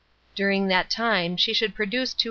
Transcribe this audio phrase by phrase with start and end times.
[0.33, 2.19] During that time she should produce 227 lbs.